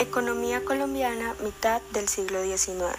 [0.00, 2.98] Economía colombiana, mitad del siglo XIX.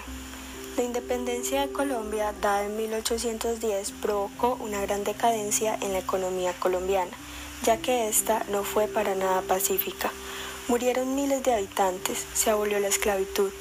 [0.77, 7.11] La independencia de Colombia, dada en 1810, provocó una gran decadencia en la economía colombiana,
[7.63, 10.09] ya que ésta no fue para nada pacífica.
[10.69, 13.51] Murieron miles de habitantes, se abolió la esclavitud,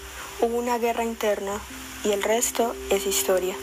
[0.40, 1.58] hubo una guerra interna
[2.04, 3.56] y el resto es historia.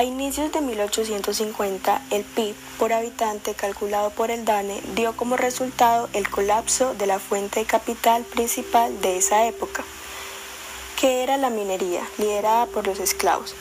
[0.00, 6.08] A inicios de 1850, el PIB por habitante calculado por el DANE dio como resultado
[6.14, 9.84] el colapso de la fuente de capital principal de esa época,
[10.98, 13.54] que era la minería, liderada por los esclavos.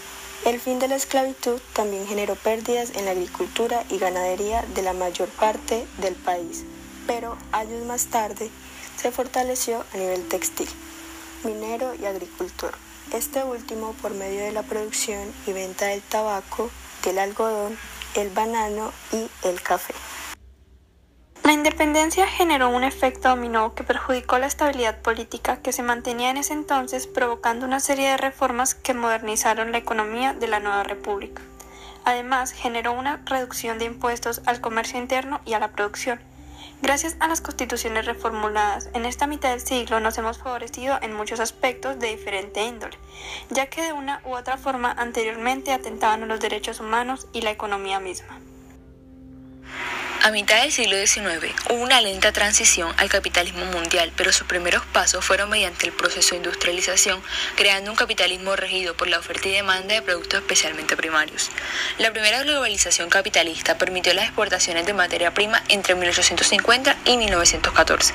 [0.46, 4.94] El fin de la esclavitud también generó pérdidas en la agricultura y ganadería de la
[4.94, 6.64] mayor parte del país,
[7.06, 8.50] pero años más tarde
[8.96, 10.70] se fortaleció a nivel textil,
[11.44, 16.70] minero y agricultor este último por medio de la producción y venta del tabaco,
[17.04, 17.78] del algodón,
[18.16, 19.94] el banano y el café.
[21.44, 26.38] La independencia generó un efecto dominó que perjudicó la estabilidad política que se mantenía en
[26.38, 31.42] ese entonces, provocando una serie de reformas que modernizaron la economía de la nueva república.
[32.06, 36.20] Además, generó una reducción de impuestos al comercio interno y a la producción,
[36.82, 41.42] Gracias a las constituciones reformuladas en esta mitad del siglo nos hemos favorecido en muchos
[41.42, 42.98] aspectos de diferente índole,
[43.50, 47.52] ya que de una u otra forma anteriormente atentaban a los derechos humanos y la
[47.52, 48.40] economía misma.
[50.22, 54.86] A mitad del siglo XIX hubo una lenta transición al capitalismo mundial, pero sus primeros
[54.88, 57.22] pasos fueron mediante el proceso de industrialización,
[57.56, 61.50] creando un capitalismo regido por la oferta y demanda de productos especialmente primarios.
[62.00, 68.14] La primera globalización capitalista permitió las exportaciones de materia prima entre 1850 y 1914.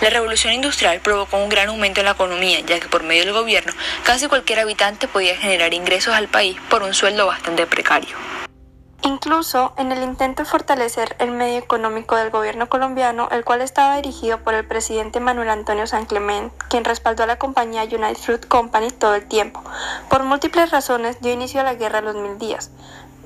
[0.00, 3.32] La revolución industrial provocó un gran aumento en la economía, ya que por medio del
[3.32, 8.33] gobierno casi cualquier habitante podía generar ingresos al país por un sueldo bastante precario.
[9.06, 13.96] Incluso en el intento de fortalecer el medio económico del gobierno colombiano, el cual estaba
[13.96, 18.48] dirigido por el presidente Manuel Antonio San Clement, quien respaldó a la compañía United Fruit
[18.48, 19.62] Company todo el tiempo.
[20.08, 22.70] Por múltiples razones dio inicio a la Guerra de los Mil Días,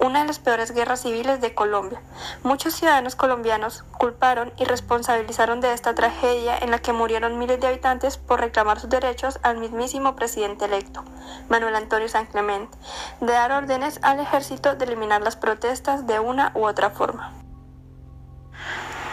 [0.00, 2.00] una de las peores guerras civiles de Colombia.
[2.42, 7.66] Muchos ciudadanos colombianos culparon y responsabilizaron de esta tragedia en la que murieron miles de
[7.66, 11.04] habitantes por reclamar sus derechos al mismísimo presidente electo,
[11.48, 12.76] Manuel Antonio San Clemente,
[13.20, 17.37] de dar órdenes al ejército de eliminar las protestas de una u otra forma.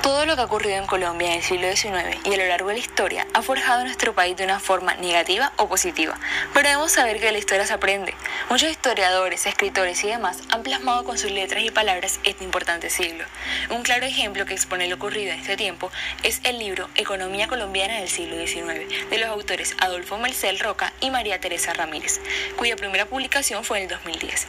[0.06, 2.68] Todo lo que ha ocurrido en Colombia en el siglo XIX y a lo largo
[2.68, 6.20] de la historia ha forjado nuestro país de una forma negativa o positiva,
[6.54, 8.14] pero debemos saber que la historia se aprende.
[8.48, 13.26] Muchos historiadores, escritores y demás han plasmado con sus letras y palabras este importante siglo.
[13.72, 15.90] Un claro ejemplo que expone lo ocurrido en este tiempo
[16.22, 21.10] es el libro Economía colombiana del siglo XIX, de los autores Adolfo Mercel Roca y
[21.10, 22.22] María Teresa Ramírez,
[22.58, 24.46] cuya primera publicación fue en el 2010.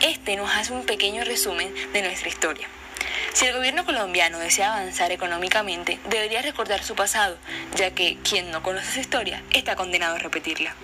[0.00, 2.68] Este nos hace un pequeño resumen de nuestra historia.
[3.32, 7.38] Si el gobierno colombiano desea avanzar económicamente, debería recordar su pasado,
[7.74, 10.74] ya que quien no conoce su historia está condenado a repetirla.